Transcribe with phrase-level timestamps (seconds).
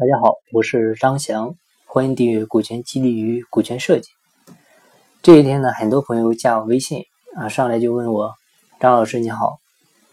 [0.00, 4.08] 大家好，我是张翔，欢迎订阅《股权激励与股权设计》。
[5.20, 7.04] 这一天呢，很多朋友加我微信
[7.36, 8.32] 啊，上来就问我
[8.80, 9.58] ：“张老师你好，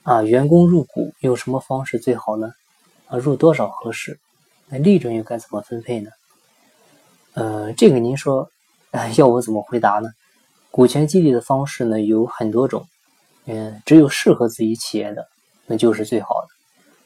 [0.03, 2.51] 啊，员工入股用什么方式最好呢？
[3.07, 4.19] 啊，入多少合适？
[4.67, 6.09] 那利润又该怎么分配呢？”
[7.35, 8.49] 呃，这个您说，
[9.15, 10.09] 要我怎么回答呢？
[10.69, 12.85] 股权激励的方式呢有很多种，
[13.45, 15.25] 嗯，只有适合自己企业的，
[15.65, 16.47] 那就是最好的。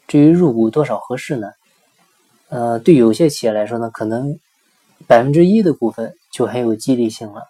[0.07, 1.47] 至于入股多少合适呢？
[2.51, 4.37] 呃，对有些企业来说呢，可能
[5.07, 7.45] 百分之一的股份就很有激励性了。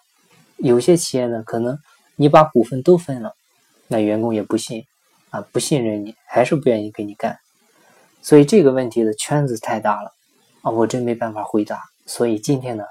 [0.58, 1.76] 有些企业呢，可能
[2.14, 3.34] 你把股份都分了，
[3.88, 4.84] 那员工也不信
[5.30, 7.36] 啊，不信任你，还是不愿意跟你干。
[8.22, 10.12] 所以这个问题的圈子太大了
[10.60, 11.82] 啊，我真没办法回答。
[12.06, 12.84] 所以今天呢，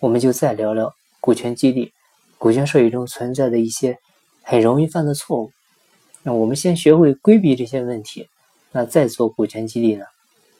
[0.00, 1.92] 我们就再聊聊股权激励、
[2.38, 3.98] 股权设计中存在的一些
[4.40, 5.52] 很容易犯的错误。
[6.22, 8.30] 那我们先学会规避这些问题，
[8.72, 10.06] 那再做股权激励呢？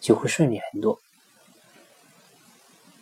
[0.04, 1.00] 就会顺利很多。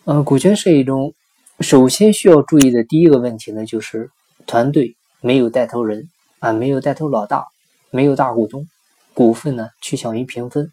[0.04, 1.12] 呃，股权设计中，
[1.58, 4.08] 首先需要注意的第一个问题呢，就是
[4.46, 6.08] 团队没有带头人
[6.38, 7.44] 啊，没有带头老大，
[7.90, 8.68] 没有大股东，
[9.14, 10.72] 股份呢趋向于平分。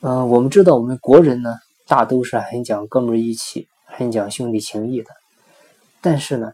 [0.00, 5.08] 嗯，我们知道我们国人呢，大都是很讲哥们义气，很讲兄弟情谊的。
[6.02, 6.52] 但是呢，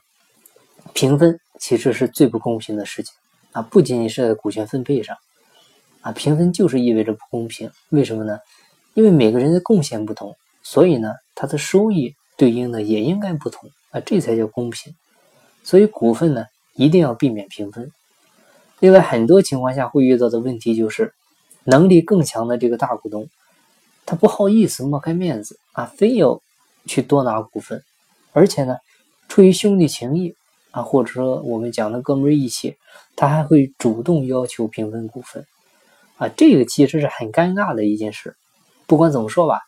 [0.92, 3.12] 平分其实是最不公平的事情
[3.50, 5.16] 啊，不仅仅是在股权分配上。
[6.04, 8.38] 啊，平分就是意味着不公平，为什么呢？
[8.92, 14.94] 因为每个人的贡献不同，所以呢，他的收益对应的也应该不同啊，这才叫公平。
[15.62, 16.44] 所以股份呢，
[16.74, 17.90] 一定要避免平分。
[18.80, 21.14] 另外，很多情况下会遇到的问题就是，
[21.64, 23.30] 能力更强的这个大股东，
[24.04, 26.42] 他不好意思抹开面子啊，非要
[26.84, 27.82] 去多拿股份，
[28.34, 28.76] 而且呢，
[29.26, 30.34] 出于兄弟情谊
[30.70, 32.76] 啊，或者说我们讲的哥们义气，
[33.16, 35.46] 他还会主动要求平分股份。
[36.16, 38.36] 啊，这个其实是很尴尬的一件事。
[38.86, 39.60] 不管怎么说吧，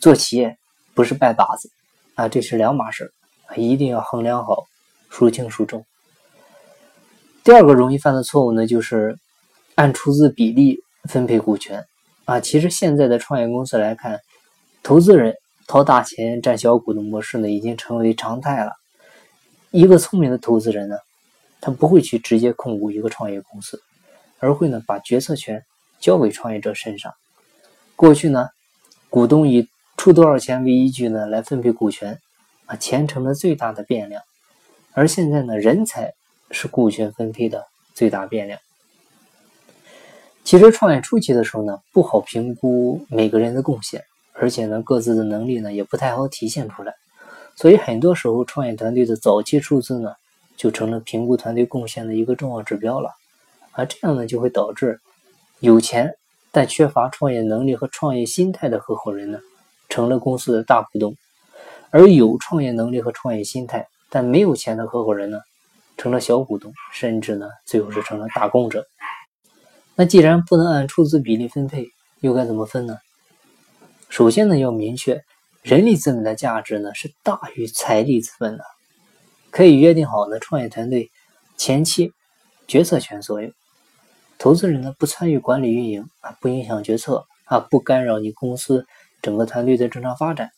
[0.00, 0.58] 做企业
[0.94, 1.70] 不是拜把子
[2.14, 3.12] 啊，这是两码事，
[3.56, 4.64] 一定要衡量好，
[5.08, 5.84] 孰轻孰重。
[7.44, 9.16] 第二个容易犯的错误呢，就是
[9.74, 10.78] 按出资比例
[11.08, 11.84] 分配股权
[12.24, 12.38] 啊。
[12.38, 14.20] 其实现在的创业公司来看，
[14.82, 15.34] 投资人
[15.66, 18.72] 掏大钱占小股的模式呢，已经成为常态了。
[19.70, 20.96] 一个聪明的投资人呢，
[21.60, 23.80] 他不会去直接控股一个创业公司。
[24.42, 25.64] 而会呢把决策权
[26.00, 27.14] 交给创业者身上。
[27.94, 28.48] 过去呢，
[29.08, 32.18] 股东以出多少钱为依据呢来分配股权，
[32.66, 34.20] 啊，钱成了最大的变量。
[34.94, 36.12] 而现在呢，人才
[36.50, 37.64] 是股权分配的
[37.94, 38.58] 最大变量。
[40.42, 46.92] 其实创业初期的时候呢，不好评估每个人的贡献，而且呢，各自的能力呢也不太好体现出来。
[47.54, 50.12] 所以很多时候，创业团队的早期数字呢，
[50.56, 53.10] 就成了评估团队贡献的一个重要指标了。
[53.72, 55.00] 而，这样呢就会导致
[55.60, 56.14] 有钱
[56.50, 59.40] 但缺乏创业能力和创业心态的合伙人呢，
[59.88, 61.14] 成了公司的大股东；
[61.90, 65.40] 而有创业能力和创业心态但没有钱的合伙人呢，
[65.96, 68.86] 成了小股东，甚至呢最后是成了打工者。
[69.94, 71.86] 那既然不能按出资比例分配，
[72.20, 72.98] 又该怎么分呢？
[74.10, 75.24] 首先呢要明确，
[75.62, 78.64] 人力资本的价值呢是大于财力资本的，
[79.50, 81.10] 可以约定好呢，创业团队
[81.56, 82.12] 前期
[82.68, 83.50] 决策权所有。
[84.42, 88.84] 投资人呢不参与管理运营啊，不影响决策啊，不干扰你公司
[89.22, 90.50] 整个团队的正常发展。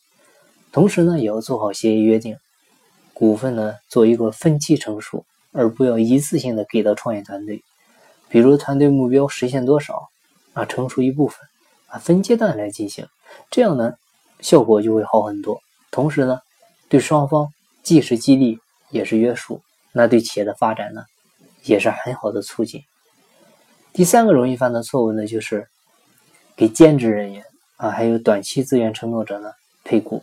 [0.73, 2.39] 同时呢，也要做好协议约定，
[3.13, 7.63] 股份呢做一个分期成熟，而不要一次性的给到创业团队。
[8.31, 10.09] 比如团队目标实现多少
[10.55, 11.39] 啊，成熟一部分
[11.89, 13.07] 啊，分阶段来进行，
[13.51, 13.93] 这样呢
[14.41, 15.61] 效果就会好很多。
[15.91, 16.41] 同时呢，
[16.89, 17.53] 对双方
[17.83, 18.59] 既是激励
[18.89, 19.61] 也是约束，
[19.93, 21.05] 那对企业的发展呢
[21.65, 22.81] 也是很好的促进。
[23.95, 25.69] 第三个容易犯的错误呢，就是
[26.57, 27.45] 给兼职人员
[27.77, 29.53] 啊，还有短期资源承诺者呢
[29.85, 30.21] 配股。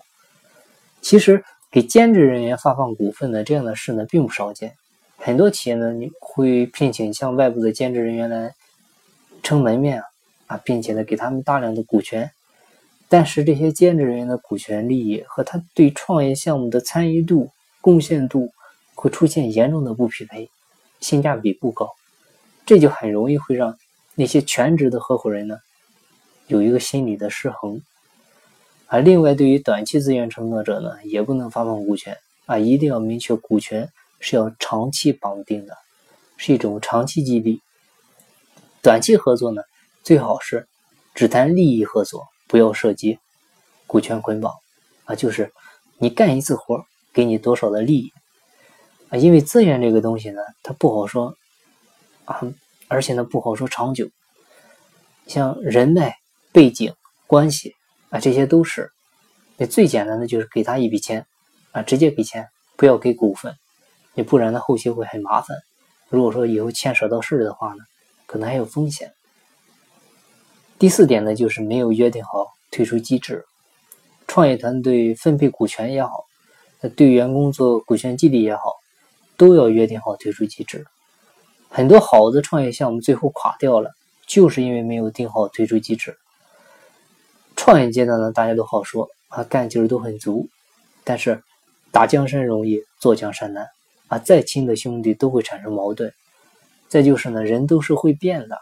[1.00, 4.76] 其实给兼职人员发放股份的这样的事呢，并不少见。
[5.16, 8.54] 很多企业呢，你会聘请像外部的兼职人员来
[9.42, 10.06] 撑门面啊，
[10.48, 12.30] 啊，并且呢给他们大量的股权。
[13.08, 17.50] 但是这些兼职人员的股权利益和他对创业项目的参与度、
[17.80, 18.51] 贡献度
[18.95, 20.50] 会出现严重的不匹配，
[21.00, 21.90] 性价比不高。
[22.66, 23.78] 这就很容易会让
[24.16, 25.58] 那些全职的合伙人呢
[26.48, 27.81] 有一个心理的失衡，
[28.88, 35.78] 啊，另外对于短期资源承诺者呢，也不能发放股权啊，一定要明确股权是要长期绑定的，
[36.38, 37.62] 是一种长期激励。
[38.81, 39.62] 短期合作呢，
[40.04, 40.68] 最好是
[41.16, 43.18] 只谈利益合作，不要涉及
[43.88, 44.54] 股权捆绑
[45.06, 45.52] 啊，就是
[45.98, 48.12] 你干一次活给你多少的利益
[49.10, 51.36] 啊，因为资源这个东西呢，它不好说。
[52.25, 52.41] 啊，
[52.88, 54.09] 而且呢不好说长久，
[55.27, 56.15] 像人脉、
[56.51, 56.94] 背景、
[57.27, 57.75] 关系
[58.09, 58.89] 啊，这些都是。
[59.57, 61.25] 那最简单的就是给他一笔钱
[61.71, 63.56] 啊，直接给钱，不要给股份，
[64.13, 65.57] 你不然呢后期会很麻烦。
[66.09, 67.83] 如果说以后牵扯到事儿的话呢，
[68.25, 69.13] 可能还有风险。
[70.79, 73.45] 第四点呢，就是没有约定好退出机制。
[74.27, 76.25] 创业团队分配股权也好，
[76.95, 78.62] 对员工做股权激励也好，
[79.38, 80.85] 都要约定好退出机制。
[81.73, 83.91] 很多好的创业项目最后垮掉了，
[84.27, 86.18] 就是因为没有定好退出机制。
[87.56, 90.50] 创业阶段呢，大家都好说啊，干劲儿都很足，
[91.06, 91.41] 但是
[91.89, 93.69] 打江山容易坐江山难
[94.09, 96.13] 啊，再亲的兄弟都会产生矛盾。
[96.89, 98.57] 再就是呢，人都是会变的。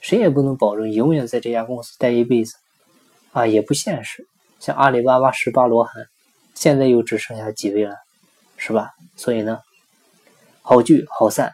[0.00, 2.54] 谁也不能保证永远在这家公司待一辈子，
[3.32, 4.26] 啊，也不现实。
[4.58, 6.06] 像阿里巴巴十八罗汉，
[6.54, 7.94] 现在又只剩下几位了，
[8.56, 8.92] 是吧？
[9.16, 9.60] 所以呢，
[10.62, 11.52] 好聚好散，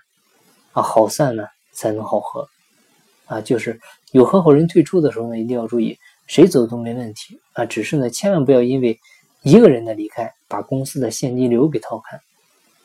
[0.82, 2.48] 好散呢才能好合，
[3.26, 3.80] 啊，就是
[4.12, 8.98] 有合伙人退出的时候呢，一定要注意，谁走都没问题，啊，只是呢，千万不要因为
[9.42, 12.20] 一个人的离开，把公司的现金流给掏开，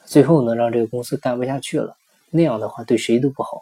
[0.05, 1.95] 最后呢，让这个公司干不下去了，
[2.29, 3.61] 那样的话对谁都不好。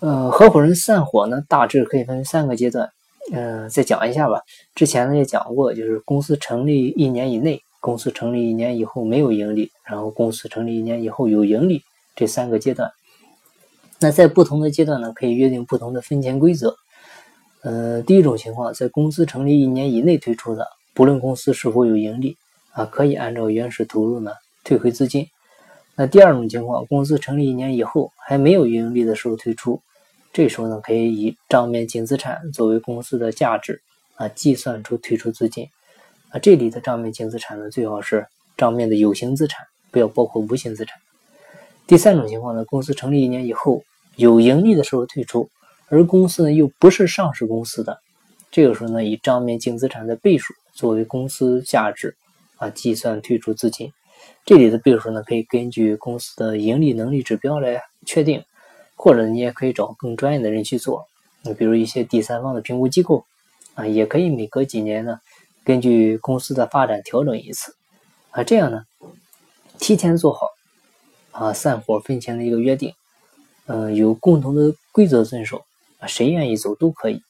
[0.00, 2.90] 呃，合伙人散伙呢，大致可以分三个阶段。
[3.32, 4.40] 嗯，再讲一下吧。
[4.74, 11.82] 之前呢也讲过，就是公司成立一年以内，公司成立一年以后没有盈利，然后公司成立一年以后有盈利，
[12.16, 12.90] 这三个阶段。
[14.00, 16.74] 那在不同的阶段呢，可以约定不同的分钱规则。
[17.62, 22.36] 呃，第一种情况，在公司成立一年以内退出的，不论公司是否有盈利，
[22.72, 24.32] 啊，可以按照原始投入呢
[24.64, 25.26] 退回资金。
[25.96, 29.80] 那第二种情况，公司成立一年以后还没有盈利的时候退出。
[30.32, 33.80] 这时候呢，可以以账面净资产作为公司的价值
[34.16, 35.66] 啊，计算出退出资金
[36.28, 36.38] 啊。
[36.38, 38.26] 这里的账面净资产呢，最好是
[38.58, 40.98] 账面的有形资产，不要包括无形资产。
[41.86, 43.82] 第三种情况呢，公司成立一年以后
[44.16, 45.48] 有盈利的时候退出，
[45.88, 48.00] 而公司呢又不是上市公司的，
[48.50, 52.16] 这个时候呢，以账面净资产的倍数作为公司价值
[52.56, 53.92] 啊，计算退出资金。
[54.44, 58.44] 这里的倍数呢，可以根据公司的盈利能力指标来确定。
[58.98, 61.06] 或者你也可以找更专业的人去做，
[61.42, 63.26] 你比如一些第三方的评估机构
[63.74, 65.20] 啊，也可以每隔几年呢，
[65.64, 67.76] 根据公司的发展调整一次
[68.30, 68.86] 啊，这样呢，
[69.78, 70.48] 提前做好
[71.38, 72.94] 啊散伙分钱的一个约定，
[73.66, 75.64] 嗯，有共同的规则遵守
[75.98, 77.22] 啊，谁愿意走都可以。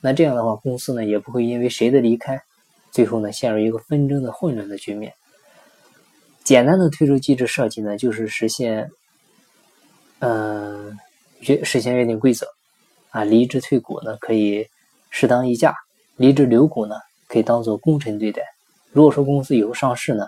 [0.00, 2.42] 那这样的话，公司呢也不会因为谁的离开，
[2.90, 5.14] 最后呢陷入一个纷争的混乱的局面。
[6.44, 8.90] 简单的退出机制设计呢，就是实现。
[10.20, 10.98] 嗯，
[11.40, 12.46] 约实现约定规则
[13.10, 14.66] 啊，离职退股呢可以
[15.10, 15.74] 适当溢价，
[16.16, 16.96] 离职留股呢
[17.28, 18.42] 可以当做功臣对待。
[18.90, 20.26] 如果说公司以后上市呢，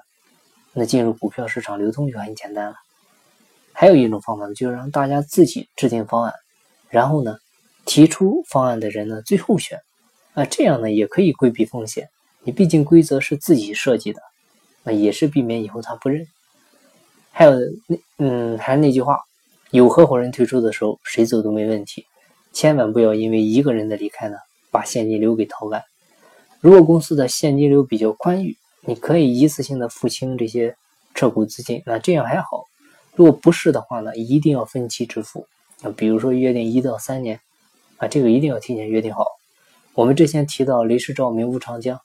[0.72, 2.76] 那进入股票市场流通就很简单了。
[3.80, 6.34] 还有一种方法呢，就是让大家自己制定方案，
[6.90, 7.38] 然后呢
[7.86, 9.80] 提出方案的人呢最后选
[10.34, 12.10] 啊，这样呢也可以规避风险。
[12.42, 14.20] 你毕竟规则是自己设计的，
[14.82, 16.26] 那也是避免以后他不认。
[17.30, 17.52] 还有
[17.86, 19.18] 那嗯，还是那句话。
[19.70, 22.04] 有合伙人退出的时候，谁走都没问题。
[22.52, 24.36] 千万不要因为一个人的离开呢，
[24.70, 25.82] 把现金流给掏干。
[26.60, 30.76] 如果公司的现金流比较宽裕，你可以一次性的付清这些
[31.14, 32.66] 撤股资金，那这样还好。
[33.20, 35.46] 如果不是的话呢，一定要分期支付。
[35.82, 37.38] 啊，比如说约定一到三年，
[37.98, 39.26] 啊，这个一定要提前约定好。
[39.92, 42.00] 我们之前提到雷士照明、吴长江，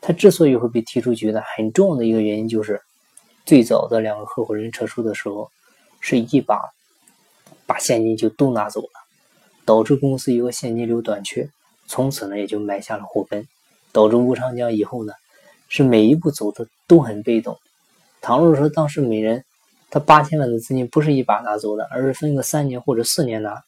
[0.00, 2.80] 他之所以会被踢出局呢，很重要的一个原因就是，
[3.44, 5.48] 最早的两个合伙人撤出的时候，
[6.00, 6.60] 是一把。
[7.64, 8.90] 把现金就都拿走了，
[9.64, 11.48] 导致公司一个现金流短缺，
[11.86, 13.46] 从此呢也就埋下了祸根，
[13.92, 15.12] 导致吴长江以后呢
[15.68, 17.56] 是每一步走的都很被动。
[18.20, 19.44] 倘若说当时每人
[19.90, 23.62] 他八千万的资金不是一把拿走的，而是分个三年或者四年拿，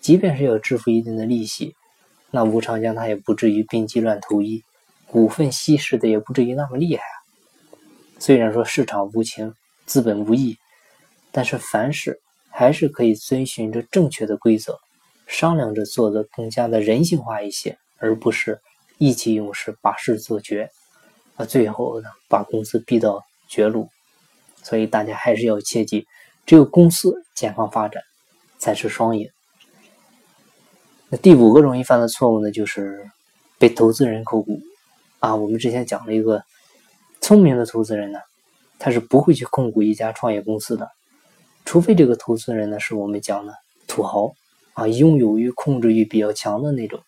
[0.00, 1.74] 即便是要支付一定的利息，
[2.30, 4.62] 那吴长江他也不至于病急乱投医，
[5.06, 7.16] 股份稀释的也不至于那么厉害啊。
[8.18, 9.54] 虽然说市场无情，
[9.86, 10.56] 资本无义，
[11.30, 12.20] 但是凡事。
[12.54, 14.78] 还是可以遵循着正确的规则，
[15.26, 18.60] 商量着做的更加的人性化一些，而不是
[18.98, 20.70] 意气用事把事做绝，
[21.36, 23.88] 啊，最后呢把公司逼到绝路。
[24.62, 26.06] 所以大家还是要切记，
[26.46, 28.02] 只有公司健康发展
[28.58, 29.28] 才是双赢。
[31.08, 33.10] 那第五个容易犯的错误呢，就是
[33.58, 34.60] 被投资人控股
[35.18, 35.34] 啊。
[35.34, 36.42] 我们之前讲了一个
[37.20, 38.18] 聪明的投资人呢，
[38.78, 40.88] 他是不会去控股一家创业公司的。
[41.64, 43.54] 除非这个投资人呢是我们讲的
[43.86, 44.32] 土豪
[44.72, 47.00] 啊，拥有欲、控制欲比较强的那种。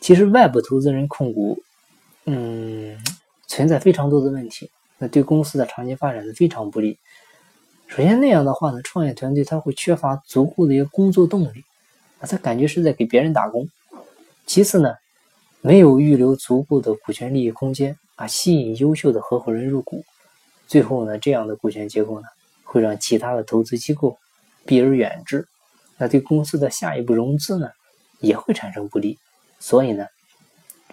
[0.00, 1.58] 其实外部投资人控股，
[2.24, 2.98] 嗯，
[3.46, 6.98] 存在非常多的问题，那对公司的长期发展是非常不利。
[7.86, 11.64] 首先那样的话呢，创业团队他会缺乏足够的一个工作动力，
[12.18, 13.68] 啊，他感觉是在给别人打工。
[14.46, 14.94] 其次呢，
[15.60, 20.04] 没有预留足够的股权利益空间啊，吸引优秀的合伙人入股，
[20.66, 22.26] 最后呢，这样的股权结构呢，
[22.64, 24.16] 会让其他的投资机构
[24.64, 25.46] 避而远之，
[25.98, 27.68] 那对公司的下一步融资呢，
[28.20, 29.18] 也会产生不利。
[29.60, 30.06] 所以呢，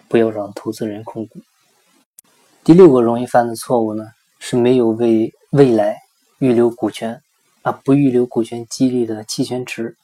[0.08, 1.40] 不要让投资人控股。
[2.64, 4.04] 第六个容易犯的错误呢，
[4.38, 5.98] 是没有为未来
[6.38, 7.20] 预留股权
[7.62, 9.96] 啊，不预留股权激励的期权池。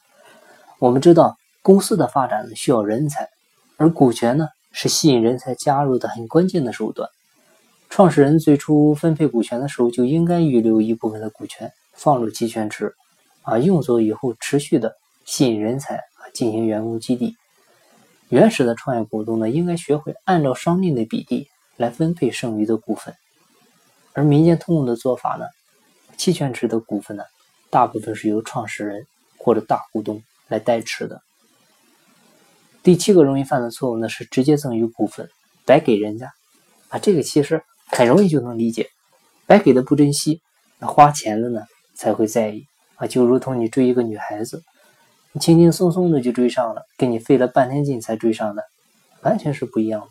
[0.77, 3.29] 我们知道，公司的发展呢需要人才，
[3.77, 4.49] 而股权呢？
[4.71, 7.09] 是吸引人才加入的很关键的手段。
[7.89, 12.93] 创始人最初分配股权的时候，就应该预留一部分的股权放入期权池，
[13.43, 17.35] 啊，用作以后持续的吸引人才啊，进行员工激励。
[18.27, 21.47] 原始的创业股东呢，应该学会按照商定的比例
[21.79, 23.15] 来分配剩余的股份。
[24.11, 25.45] 而民间通用的做法呢，
[26.17, 27.23] 期权池的股份呢，
[27.69, 29.07] 大部分是由创始人
[29.37, 31.21] 或者大股东来代持的。
[32.83, 35.29] 第七个容易犯的错误呢，是直接赠与股份，
[35.65, 36.33] 白给人家
[36.89, 38.89] 啊，这个其实很容易就能理解，
[39.45, 40.41] 白给的不珍惜，
[40.79, 41.61] 那花钱的呢
[41.95, 44.63] 才会在意啊，就如同你追一个女孩子，
[45.31, 48.63] 你轻轻松松的就追上了，跟你费了半天劲才追上的，
[49.21, 50.07] 完全是不一样的。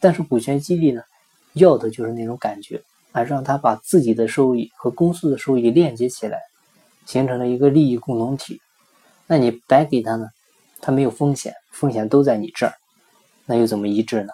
[0.00, 1.02] 但是股权激励呢，
[1.52, 6.40] 要的就是那种感觉啊，让他把自己的收益和公司的收益链接起来，
[7.06, 8.60] 形成了一个利益共同体。
[9.26, 10.26] 那你白给他呢？
[10.80, 12.72] 他没有风险，风险都在你这儿，
[13.44, 14.32] 那又怎么一致呢？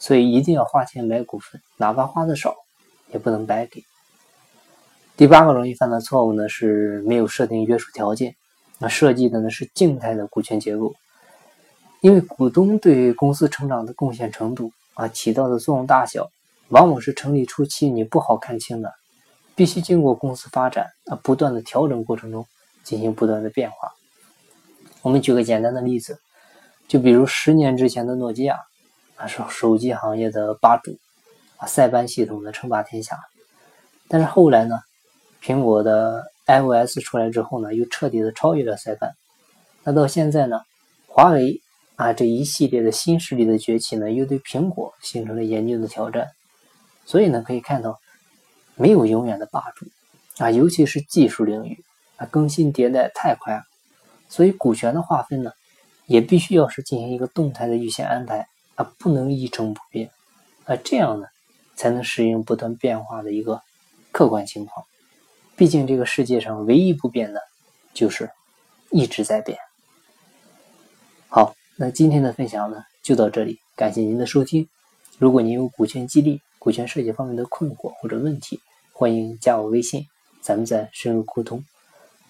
[0.00, 2.54] 所以一定要花钱买股份，哪怕花的少，
[3.12, 3.84] 也不能白给。
[5.16, 8.34] 第八个容易犯的错误呢，是没有设定约束条件，
[8.78, 10.92] 那设计的呢是静态的股权结构，
[12.00, 16.30] 因为股东对公司成长的贡献程度啊，起到的作用大小，
[16.68, 18.92] 往往是成立初期你不好看清的，
[19.54, 22.46] 必须经过公司发展啊不断的调整过程中
[22.82, 23.92] 进行不断的变化。
[25.02, 26.18] 我们举个简单的例子，
[26.88, 28.58] 就比如十年之前的诺基亚，
[29.16, 30.96] 啊是手机行业的霸主，
[31.58, 33.18] 啊塞班系统的称霸天下。
[34.08, 34.78] 但是后来呢，
[35.42, 39.14] 苹果的 iOS 出来之后呢，又彻底的超越了塞班。
[39.82, 40.60] 那到现在呢，
[41.06, 41.60] 华为
[41.96, 46.28] 啊这一系列的新势力的崛起呢，又对苹果形成了严峻的挑战。
[47.06, 48.00] 所以呢，可以看到，
[48.76, 49.86] 没有永远的霸主
[50.38, 51.84] 啊，尤其是技术领域
[52.16, 53.62] 啊，更新迭代太快了。
[54.28, 55.52] 所以股权的划分呢，
[56.06, 60.10] 也必须要是进行一个动态的预先安排啊，不能一成不变
[60.64, 61.26] 啊，这样呢
[61.76, 63.60] 才能适应不断变化的一个
[64.10, 64.84] 客观情况。
[65.56, 67.40] 毕竟这个世界上唯一不变的，
[67.92, 68.30] 就是
[68.90, 69.58] 一直在变。
[71.28, 74.68] 好，那今天的分享呢就到这里，感谢您的收听。
[75.18, 78.60] 如果您有股权激励、股权设计方面的困惑或者问题，
[78.92, 80.06] 欢迎加我微信，
[80.40, 81.64] 咱们再深入沟通。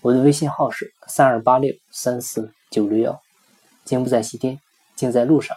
[0.00, 3.20] 我的微信号是三二八六三四九六幺，
[3.84, 4.58] 金不在西天，
[4.96, 5.54] 静在路上。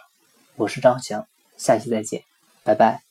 [0.56, 1.26] 我是张翔，
[1.56, 2.22] 下期再见，
[2.64, 3.07] 拜拜。